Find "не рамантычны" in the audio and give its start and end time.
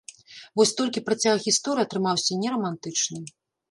2.45-3.19